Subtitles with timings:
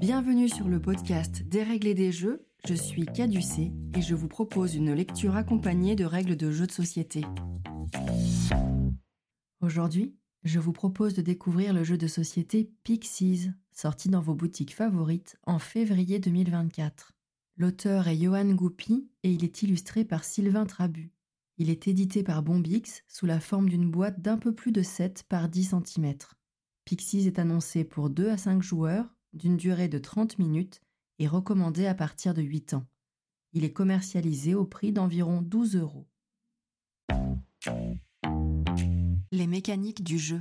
[0.00, 4.92] Bienvenue sur le podcast Dérégler des jeux, je suis Caducé et je vous propose une
[4.92, 7.24] lecture accompagnée de règles de jeux de société.
[9.60, 14.74] Aujourd'hui, je vous propose de découvrir le jeu de société Pixies, sorti dans vos boutiques
[14.74, 17.12] favorites en février 2024.
[17.56, 21.12] L'auteur est Johan Goupy et il est illustré par Sylvain Trabu.
[21.56, 25.24] Il est édité par Bombix sous la forme d'une boîte d'un peu plus de 7
[25.28, 26.14] par 10 cm.
[26.84, 30.80] Pixies est annoncé pour 2 à 5 joueurs d'une durée de 30 minutes
[31.18, 32.86] et recommandé à partir de 8 ans.
[33.52, 36.06] Il est commercialisé au prix d'environ 12 euros.
[39.30, 40.40] Les mécaniques du jeu.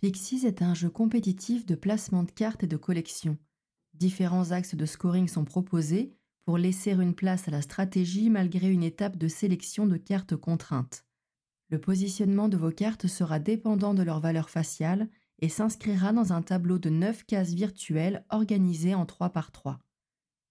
[0.00, 3.36] Pixies est un jeu compétitif de placement de cartes et de collection.
[3.94, 6.12] Différents axes de scoring sont proposés
[6.44, 11.04] pour laisser une place à la stratégie malgré une étape de sélection de cartes contraintes.
[11.68, 15.08] Le positionnement de vos cartes sera dépendant de leur valeur faciale
[15.40, 19.78] et s'inscrira dans un tableau de 9 cases virtuelles organisées en 3 par 3.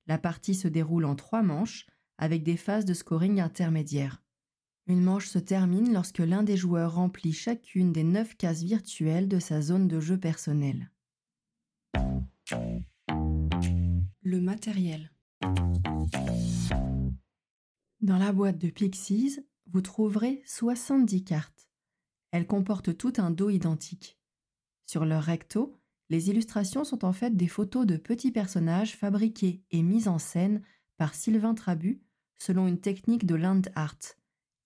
[0.08, 1.86] La partie se déroule en 3 manches
[2.18, 4.24] avec des phases de scoring intermédiaires.
[4.88, 9.40] Une manche se termine lorsque l'un des joueurs remplit chacune des 9 cases virtuelles de
[9.40, 10.90] sa zone de jeu personnelle.
[14.22, 15.12] Le matériel.
[18.00, 21.68] Dans la boîte de Pixies, vous trouverez 70 cartes.
[22.32, 24.17] Elles comportent tout un dos identique.
[24.88, 25.78] Sur leur recto,
[26.10, 30.64] les illustrations sont en fait des photos de petits personnages fabriqués et mis en scène
[30.96, 32.02] par Sylvain Trabu
[32.40, 34.00] selon une technique de land art.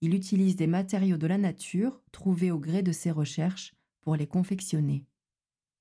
[0.02, 4.28] Il utilise des matériaux de la nature trouvés au gré de ses recherches pour les
[4.28, 5.06] confectionner.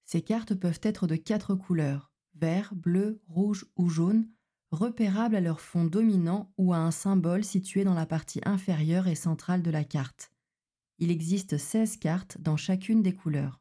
[0.06, 4.27] Ces cartes peuvent être de quatre couleurs vert, bleu, rouge ou jaune,
[4.70, 9.14] repérables à leur fond dominant ou à un symbole situé dans la partie inférieure et
[9.14, 10.32] centrale de la carte.
[10.98, 13.60] Il existe 16 cartes dans chacune des couleurs.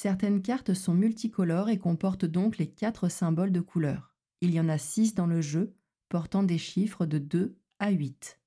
[0.00, 4.14] Certaines cartes sont multicolores et comportent donc les quatre symboles de couleur.
[4.40, 5.74] Il y en a six dans le jeu,
[6.08, 8.38] portant des chiffres de 2 à 8.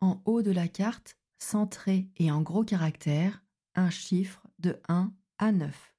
[0.00, 3.44] En haut de la carte, centré et en gros caractères,
[3.74, 5.94] un chiffre de 1 à 9.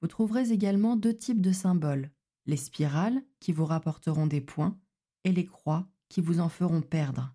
[0.00, 2.12] Vous trouverez également deux types de symboles,
[2.46, 4.78] les spirales qui vous rapporteront des points
[5.24, 7.34] et les croix qui vous en feront perdre.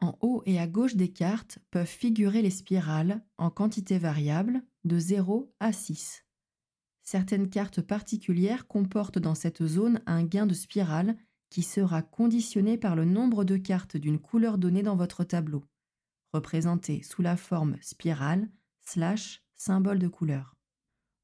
[0.00, 4.98] En haut et à gauche des cartes peuvent figurer les spirales en quantité variable de
[4.98, 6.24] 0 à 6.
[7.02, 11.16] Certaines cartes particulières comportent dans cette zone un gain de spirale
[11.48, 15.64] qui sera conditionné par le nombre de cartes d'une couleur donnée dans votre tableau,
[16.32, 18.48] représenté sous la forme spirale
[18.82, 20.56] slash symbole de couleur.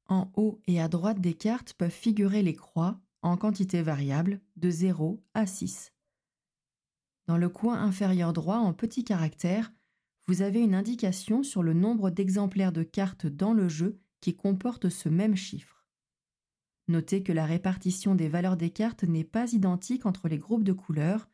[0.09, 4.69] En haut et à droite des cartes peuvent figurer les croix en quantité variable de
[4.69, 5.93] 0 à 6.
[7.27, 9.73] Dans le coin inférieur droit, en petits caractères,
[10.27, 14.89] vous avez une indication sur le nombre d'exemplaires de cartes dans le jeu qui comporte
[14.89, 15.85] ce même chiffre.
[16.89, 20.73] Notez que la répartition des valeurs des cartes n'est pas identique entre les groupes de
[20.73, 21.29] couleurs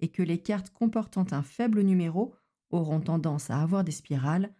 [0.00, 2.34] et que les cartes comportant un faible numéro
[2.70, 4.54] auront tendance à avoir des spirales,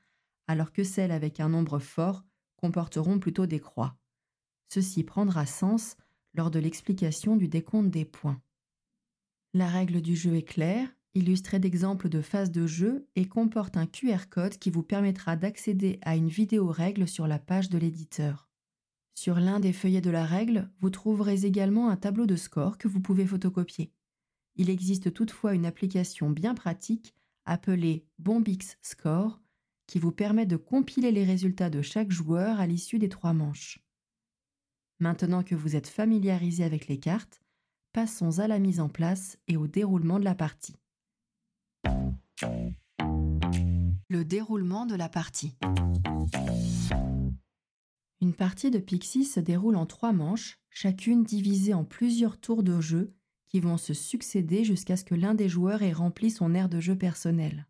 [0.46, 2.24] alors que celles avec un nombre fort
[2.56, 3.98] comporteront plutôt des croix.
[4.68, 5.96] Ceci prendra sens
[6.34, 8.40] lors de l'explication du décompte des points.
[9.52, 13.86] La règle du jeu est claire, illustrée d'exemples de phases de jeu et comporte un
[13.86, 18.48] QR code qui vous permettra d'accéder à une vidéo règle sur la page de l'éditeur.
[19.14, 22.88] Sur l'un des feuillets de la règle, vous trouverez également un tableau de score que
[22.88, 23.92] vous pouvez photocopier.
[24.56, 27.14] Il existe toutefois une application bien pratique
[27.44, 29.40] appelée Bombix Score
[29.86, 33.80] qui vous permet de compiler les résultats de chaque joueur à l'issue des trois manches.
[34.98, 37.42] Maintenant que vous êtes familiarisé avec les cartes,
[37.92, 40.76] passons à la mise en place et au déroulement de la partie.
[44.08, 45.56] Le déroulement de la partie.
[48.20, 52.80] Une partie de Pixie se déroule en trois manches, chacune divisée en plusieurs tours de
[52.80, 53.14] jeu
[53.48, 56.80] qui vont se succéder jusqu'à ce que l'un des joueurs ait rempli son aire de
[56.80, 57.68] jeu personnel.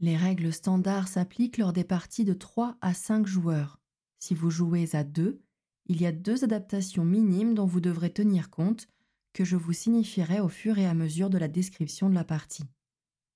[0.00, 3.80] Les règles standards s'appliquent lors des parties de 3 à 5 joueurs.
[4.18, 5.40] Si vous jouez à 2,
[5.86, 8.88] il y a deux adaptations minimes dont vous devrez tenir compte
[9.32, 12.64] que je vous signifierai au fur et à mesure de la description de la partie.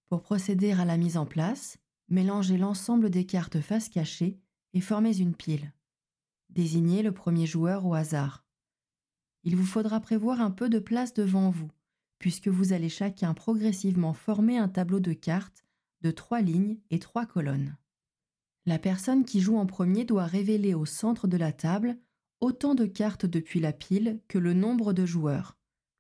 [0.08, 1.78] Pour procéder à la mise en place,
[2.08, 4.38] mélangez l'ensemble des cartes face cachée
[4.72, 5.72] et formez une pile.
[6.48, 8.46] Désignez le premier joueur au hasard.
[9.44, 11.70] Il vous faudra prévoir un peu de place devant vous,
[12.18, 15.64] puisque vous allez chacun progressivement former un tableau de cartes
[16.00, 17.76] de trois lignes et trois colonnes.
[18.66, 21.98] La personne qui joue en premier doit révéler au centre de la table
[22.40, 25.56] autant de cartes depuis la pile que le nombre de joueurs.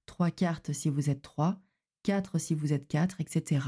[0.06, 1.60] 3 cartes si vous êtes 3,
[2.02, 3.60] 4 si vous êtes 4, etc.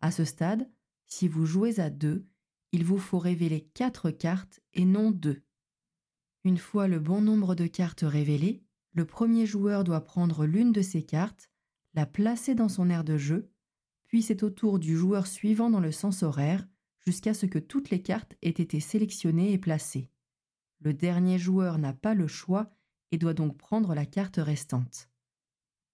[0.00, 0.70] À ce stade,
[1.06, 2.26] si vous jouez à 2,
[2.72, 5.42] il vous faut révéler 4 cartes et non 2.
[6.44, 8.62] Une fois le bon nombre de cartes révélées,
[8.92, 11.50] le premier joueur doit prendre l'une de ces cartes,
[11.94, 13.50] la placer dans son aire de jeu,
[14.06, 16.66] puis c'est au tour du joueur suivant dans le sens horaire,
[17.00, 20.10] jusqu'à ce que toutes les cartes aient été sélectionnées et placées.
[20.80, 22.70] Le dernier joueur n'a pas le choix
[23.10, 25.10] et doit donc prendre la carte restante.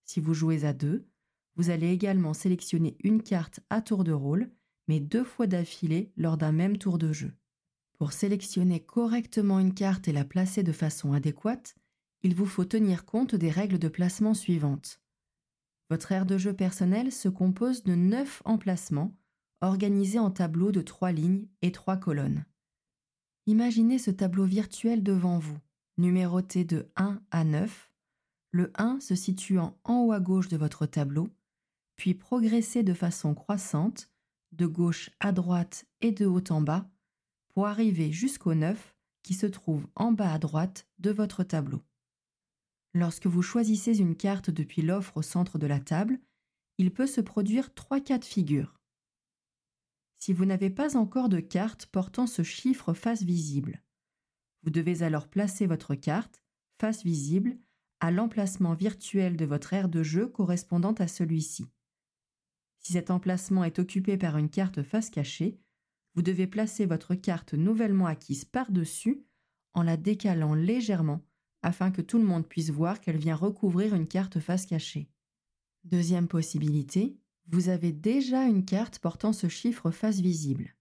[0.05, 1.07] Si vous jouez à deux,
[1.57, 4.51] vous allez également sélectionner une carte à tour de rôle,
[4.89, 7.33] mais deux fois d'affilée lors d'un même tour de jeu.
[7.99, 11.77] Pour sélectionner correctement une carte et la placer de façon adéquate,
[12.23, 15.01] il vous faut tenir compte des règles de placement suivantes.
[15.91, 19.15] Votre aire de jeu personnel se compose de neuf emplacements
[19.61, 22.45] organisés en tableaux de trois lignes et trois colonnes.
[23.47, 25.59] Imaginez ce tableau virtuel devant vous,
[25.99, 27.93] numéroté de 1 à 9,
[28.51, 31.29] le 1 se situant en haut à gauche de votre tableau,
[31.97, 34.11] puis progressez de façon croissante,
[34.53, 36.89] de gauche à droite et de haut en bas,
[37.49, 41.83] pour arriver jusqu'au 9 qui se trouve en bas à droite de votre tableau.
[42.93, 46.21] Lorsque vous choisissez une carte depuis l'offre au centre de la table,
[46.79, 48.79] il peut se produire trois cas de figure.
[50.19, 53.83] Si vous n'avez pas encore de carte portant ce chiffre face visible,
[54.63, 56.43] vous devez alors placer votre carte,
[56.81, 57.59] face visible,
[58.01, 61.67] à l'emplacement virtuel de votre aire de jeu correspondant à celui-ci.
[62.85, 65.59] Si cet emplacement est occupé par une carte face cachée,
[66.15, 69.25] vous devez placer votre carte nouvellement acquise par-dessus
[69.73, 71.25] en la décalant légèrement
[71.63, 75.09] afin que tout le monde puisse voir qu'elle vient recouvrir une carte face cachée.
[75.85, 77.17] Deuxième possibilité,
[77.49, 80.77] vous avez déjà une carte portant ce chiffre face visible.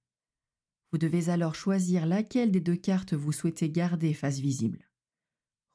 [0.91, 4.89] Vous devez alors choisir laquelle des deux cartes vous souhaitez garder face visible.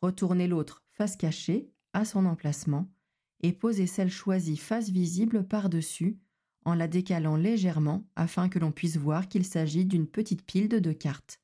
[0.03, 2.93] Retournez l'autre face cachée à son emplacement
[3.41, 6.19] et posez celle choisie face visible par-dessus
[6.65, 10.79] en la décalant légèrement afin que l'on puisse voir qu'il s'agit d'une petite pile de
[10.79, 11.41] deux cartes.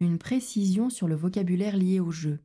[0.00, 2.40] Une précision sur le vocabulaire lié au jeu.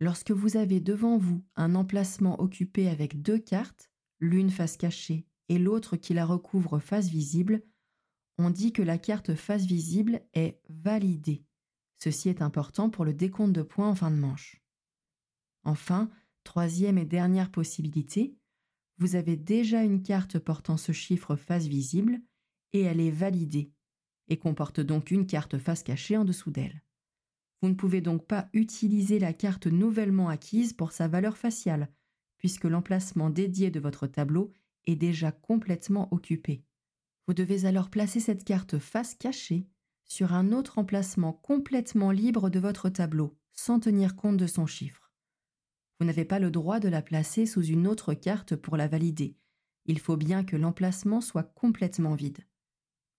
[0.00, 3.90] Lorsque vous avez devant vous un emplacement occupé avec deux cartes,
[4.20, 7.62] l'une face cachée et l'autre qui la recouvre face visible,
[8.38, 11.44] on dit que la carte face visible est validée.
[11.98, 14.62] Ceci est important pour le décompte de points en fin de manche.
[15.64, 16.10] Enfin,
[16.44, 18.34] troisième et dernière possibilité,
[18.98, 22.20] vous avez déjà une carte portant ce chiffre face visible
[22.72, 23.72] et elle est validée
[24.28, 26.82] et comporte donc une carte face cachée en dessous d'elle.
[27.60, 31.88] Vous ne pouvez donc pas utiliser la carte nouvellement acquise pour sa valeur faciale,
[32.38, 34.52] puisque l'emplacement dédié de votre tableau
[34.86, 36.64] est déjà complètement occupé.
[37.26, 39.68] Vous devez alors placer cette carte face cachée
[40.04, 45.01] sur un autre emplacement complètement libre de votre tableau, sans tenir compte de son chiffre.
[45.98, 49.36] Vous n'avez pas le droit de la placer sous une autre carte pour la valider.
[49.86, 52.46] Il faut bien que l'emplacement soit complètement vide.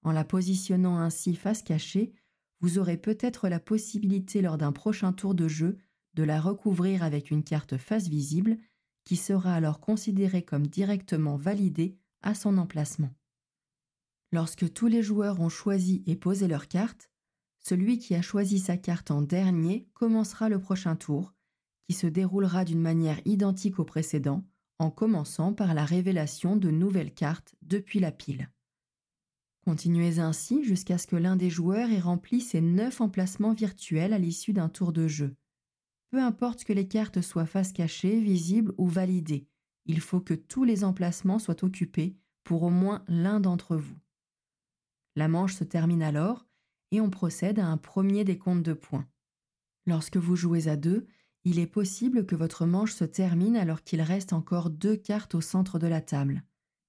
[0.03, 2.13] En la positionnant ainsi face cachée,
[2.59, 5.77] vous aurez peut-être la possibilité lors d'un prochain tour de jeu
[6.13, 8.57] de la recouvrir avec une carte face visible
[9.03, 13.13] qui sera alors considérée comme directement validée à son emplacement.
[14.31, 17.11] Lorsque tous les joueurs ont choisi et posé leur carte,
[17.59, 21.33] celui qui a choisi sa carte en dernier commencera le prochain tour,
[21.88, 24.44] qui se déroulera d'une manière identique au précédent,
[24.80, 28.50] en commençant par la révélation de nouvelles cartes depuis la pile.
[29.65, 34.19] Continuez ainsi jusqu'à ce que l'un des joueurs ait rempli ses neuf emplacements virtuels à
[34.19, 35.35] l'issue d'un tour de jeu.
[36.09, 39.47] Peu importe que les cartes soient face cachée, visibles ou validées,
[39.85, 43.97] il faut que tous les emplacements soient occupés pour au moins l'un d'entre vous.
[45.16, 46.45] La manche se termine alors
[46.92, 49.07] et on procède à un premier décompte de points.
[49.85, 51.07] Lorsque vous jouez à deux,
[51.45, 55.42] il est possible que votre manche se termine alors qu'il reste encore deux cartes au
[55.42, 56.44] centre de la table.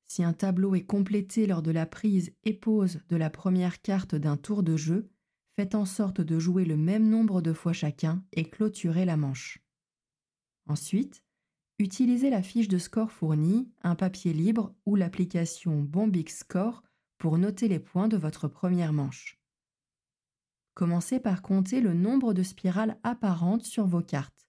[0.06, 4.14] Si un tableau est complété lors de la prise et pose de la première carte
[4.14, 5.10] d'un tour de jeu,
[5.56, 9.58] faites en sorte de jouer le même nombre de fois chacun et clôturez la manche.
[10.66, 11.24] Ensuite,
[11.78, 16.82] utilisez la fiche de score fournie, un papier libre ou l'application Bombix Score
[17.18, 19.40] pour noter les points de votre première manche.
[20.74, 24.43] Commencez par compter le nombre de spirales apparentes sur vos cartes.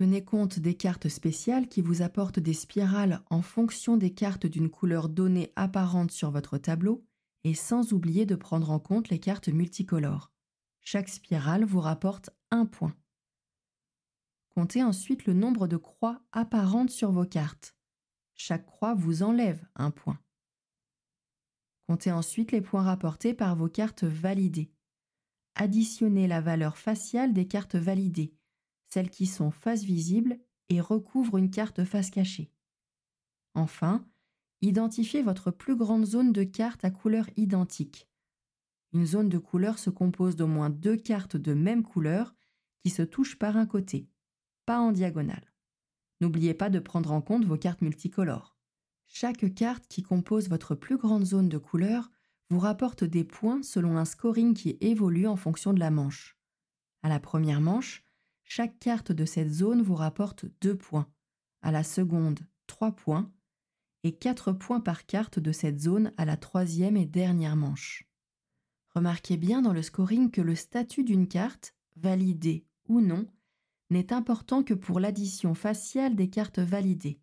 [0.00, 4.70] Tenez compte des cartes spéciales qui vous apportent des spirales en fonction des cartes d'une
[4.70, 7.04] couleur donnée apparente sur votre tableau
[7.44, 10.32] et sans oublier de prendre en compte les cartes multicolores.
[10.80, 12.96] Chaque spirale vous rapporte un point.
[14.54, 17.76] Comptez ensuite le nombre de croix apparentes sur vos cartes.
[18.36, 20.18] Chaque croix vous enlève un point.
[21.86, 24.72] Comptez ensuite les points rapportés par vos cartes validées.
[25.56, 28.32] Additionnez la valeur faciale des cartes validées
[28.92, 32.52] celles qui sont face visible et recouvrent une carte face cachée.
[33.54, 34.06] Enfin,
[34.60, 38.08] identifiez votre plus grande zone de cartes à couleur identique.
[38.92, 42.34] Une zone de couleur se compose d'au moins deux cartes de même couleur
[42.80, 44.08] qui se touchent par un côté,
[44.66, 45.52] pas en diagonale.
[46.20, 48.56] N'oubliez pas de prendre en compte vos cartes multicolores.
[49.06, 52.10] Chaque carte qui compose votre plus grande zone de couleur
[52.50, 56.36] vous rapporte des points selon un scoring qui évolue en fonction de la manche.
[57.02, 58.04] À la première manche,
[58.52, 61.08] chaque carte de cette zone vous rapporte 2 points,
[61.62, 63.30] à la seconde 3 points
[64.02, 68.08] et 4 points par carte de cette zone à la troisième et dernière manche.
[68.92, 73.28] Remarquez bien dans le scoring que le statut d'une carte, validée ou non,
[73.88, 77.20] n'est important que pour l'addition faciale des cartes validées.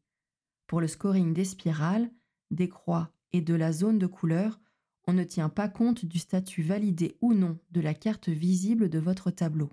[0.66, 2.10] Pour le scoring des spirales,
[2.52, 4.62] des croix et de la zone de couleur,
[5.08, 9.00] on ne tient pas compte du statut validé ou non de la carte visible de
[9.00, 9.70] votre tableau.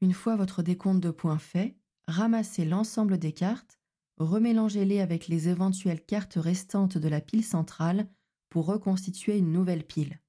[0.00, 1.76] Une fois votre décompte de points fait,
[2.06, 3.78] ramassez l'ensemble des cartes,
[4.16, 8.08] remélangez-les avec les éventuelles cartes restantes de la pile centrale
[8.48, 10.20] pour reconstituer une nouvelle pile.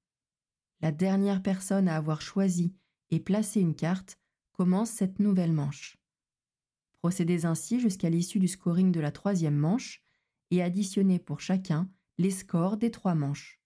[0.80, 2.74] La dernière personne à avoir choisi
[3.10, 4.18] et placé une carte
[4.52, 5.96] commence cette nouvelle manche.
[6.92, 10.02] Procédez ainsi jusqu'à l'issue du scoring de la troisième manche
[10.50, 13.60] et additionnez pour chacun les scores des trois manches.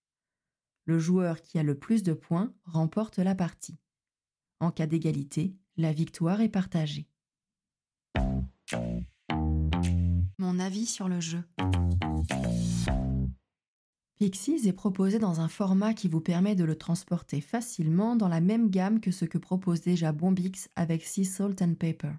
[0.84, 3.78] Le joueur qui a le plus de points remporte la partie.
[4.60, 7.06] En cas d'égalité, la victoire est partagée.
[10.38, 11.42] Mon avis sur le jeu.
[14.16, 18.40] Pixies est proposé dans un format qui vous permet de le transporter facilement dans la
[18.40, 22.12] même gamme que ce que propose déjà Bombix avec Sea Salt and Paper.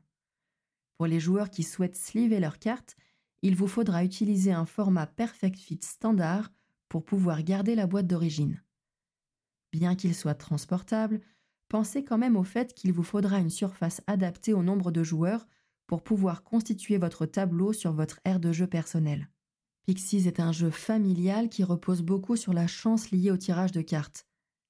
[0.98, 2.96] Pour les joueurs qui souhaitent sliver leurs cartes,
[3.42, 6.52] il vous faudra utiliser un format Perfect Fit standard
[6.90, 8.62] pour pouvoir garder la boîte d'origine.
[9.72, 11.22] Bien qu'il soit transportable,
[11.70, 15.48] pensez quand même au fait qu'il vous faudra une surface adaptée au nombre de joueurs
[15.88, 19.30] pour pouvoir constituer votre tableau sur votre aire de jeu personnel.
[19.86, 23.82] Pixies est un jeu familial qui repose beaucoup sur la chance liée au tirage de
[23.82, 24.26] cartes.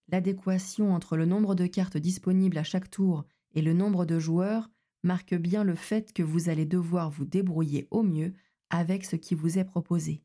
[0.09, 3.25] L'adéquation entre le nombre de cartes disponibles à chaque tour
[3.55, 4.69] et le nombre de joueurs
[5.03, 8.33] marque bien le fait que vous allez devoir vous débrouiller au mieux
[8.69, 10.21] avec ce qui vous est proposé.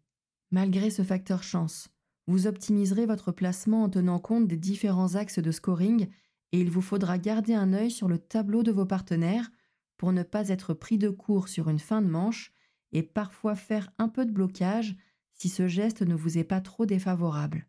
[0.51, 1.89] Malgré ce facteur chance,
[2.27, 6.09] vous optimiserez votre placement en tenant compte des différents axes de scoring
[6.53, 9.51] et il vous faudra garder un œil sur le tableau de vos partenaires
[9.97, 12.53] pour ne pas être pris de court sur une fin de manche
[12.93, 14.97] et parfois faire un peu de blocage
[15.33, 17.67] si ce geste ne vous est pas trop défavorable.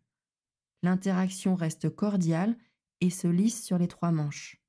[0.82, 2.56] L'interaction reste cordiale
[3.00, 4.60] et se lisse sur les trois manches.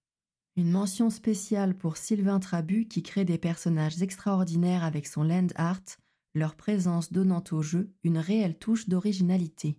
[0.55, 5.81] Une mention spéciale pour Sylvain Trabu qui crée des personnages extraordinaires avec son land art,
[6.33, 9.77] leur présence donnant au jeu une réelle touche d'originalité.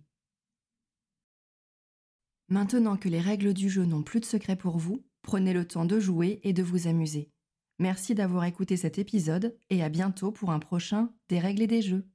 [2.49, 5.83] Maintenant que les règles du jeu n'ont plus de secret pour vous, prenez le temps
[5.83, 7.29] de jouer et de vous amuser.
[7.77, 11.81] Merci d'avoir écouté cet épisode et à bientôt pour un prochain Des règles et des
[11.81, 12.07] jeux.